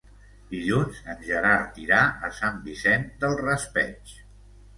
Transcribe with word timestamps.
Dilluns 0.53 1.01
en 1.13 1.19
Gerard 1.27 1.77
irà 1.83 1.99
a 2.07 2.31
Sant 2.39 2.59
Vicent 2.71 3.07
del 3.21 3.37
Raspeig. 3.45 4.17